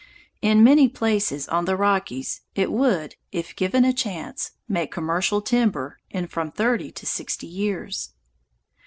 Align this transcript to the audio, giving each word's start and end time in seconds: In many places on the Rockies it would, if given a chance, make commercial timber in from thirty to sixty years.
In 0.41 0.63
many 0.63 0.89
places 0.89 1.47
on 1.47 1.65
the 1.65 1.75
Rockies 1.75 2.41
it 2.55 2.71
would, 2.71 3.17
if 3.31 3.55
given 3.55 3.85
a 3.85 3.93
chance, 3.93 4.49
make 4.67 4.91
commercial 4.91 5.43
timber 5.43 5.99
in 6.09 6.25
from 6.25 6.49
thirty 6.49 6.91
to 6.93 7.05
sixty 7.05 7.45
years. 7.45 8.09